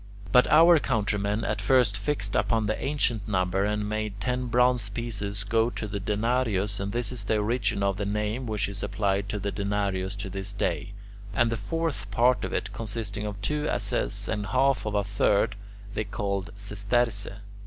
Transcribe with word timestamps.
But 0.31 0.47
our 0.47 0.79
countrymen 0.79 1.43
at 1.45 1.61
first 1.61 1.95
fixed 1.95 2.35
upon 2.35 2.65
the 2.65 2.75
ancient 2.83 3.27
number 3.27 3.63
and 3.65 3.87
made 3.87 4.19
ten 4.19 4.47
bronze 4.47 4.89
pieces 4.89 5.43
go 5.43 5.69
to 5.69 5.87
the 5.87 5.99
denarius, 5.99 6.79
and 6.79 6.91
this 6.91 7.11
is 7.11 7.25
the 7.25 7.37
origin 7.37 7.83
of 7.83 7.97
the 7.97 8.05
name 8.05 8.47
which 8.47 8.67
is 8.67 8.81
applied 8.81 9.29
to 9.29 9.37
the 9.37 9.51
denarius 9.51 10.15
to 10.15 10.29
this 10.31 10.53
day. 10.53 10.93
And 11.35 11.51
the 11.51 11.55
fourth 11.55 12.09
part 12.09 12.43
of 12.43 12.51
it, 12.51 12.73
consisting 12.73 13.27
of 13.27 13.39
two 13.43 13.69
asses 13.69 14.27
and 14.27 14.47
half 14.47 14.87
of 14.87 14.95
a 14.95 15.03
third, 15.03 15.55
they 15.93 16.05
called 16.05 16.49
"sesterce." 16.57 17.27